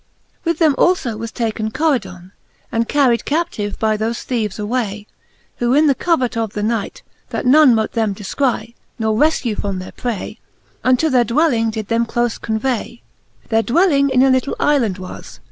[0.01, 0.03] '■
[0.41, 0.45] XLI.
[0.45, 2.31] With them alfo was taken Coridon^
[2.71, 5.05] And carried captive by thofe theeves away;
[5.57, 9.77] Who in the covert of the night, that none Mote them defcry, nor refkue from
[9.77, 10.39] their pray,.
[10.83, 13.01] Unto their dwelling did them clofe convay.
[13.49, 15.39] Their dwelling in a little Ifland was.